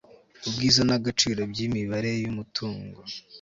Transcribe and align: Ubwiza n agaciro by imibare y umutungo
Ubwiza 0.47 0.81
n 0.87 0.91
agaciro 0.97 1.41
by 1.51 1.59
imibare 1.67 2.11
y 2.21 2.25
umutungo 2.31 2.99